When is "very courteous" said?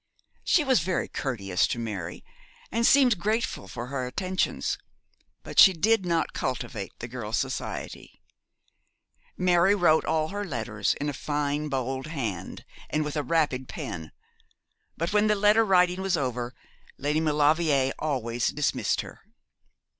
0.79-1.67